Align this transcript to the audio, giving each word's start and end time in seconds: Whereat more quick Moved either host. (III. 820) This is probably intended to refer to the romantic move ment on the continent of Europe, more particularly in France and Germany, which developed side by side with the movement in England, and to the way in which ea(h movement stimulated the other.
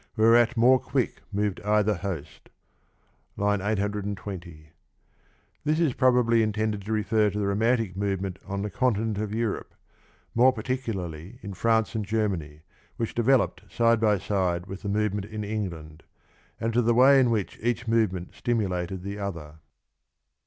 Whereat 0.15 0.57
more 0.57 0.79
quick 0.79 1.21
Moved 1.31 1.59
either 1.61 1.93
host. 1.93 2.49
(III. 3.39 3.61
820) 3.61 4.69
This 5.63 5.79
is 5.79 5.93
probably 5.93 6.41
intended 6.41 6.81
to 6.85 6.91
refer 6.91 7.29
to 7.29 7.37
the 7.37 7.45
romantic 7.45 7.95
move 7.95 8.19
ment 8.19 8.39
on 8.47 8.63
the 8.63 8.71
continent 8.71 9.19
of 9.19 9.31
Europe, 9.31 9.75
more 10.33 10.51
particularly 10.51 11.37
in 11.43 11.53
France 11.53 11.93
and 11.93 12.03
Germany, 12.03 12.61
which 12.97 13.13
developed 13.13 13.61
side 13.71 13.99
by 13.99 14.17
side 14.17 14.65
with 14.65 14.81
the 14.81 14.89
movement 14.89 15.25
in 15.25 15.43
England, 15.43 16.01
and 16.59 16.73
to 16.73 16.81
the 16.81 16.95
way 16.95 17.19
in 17.19 17.29
which 17.29 17.59
ea(h 17.59 17.87
movement 17.87 18.33
stimulated 18.33 19.03
the 19.03 19.19
other. 19.19 19.59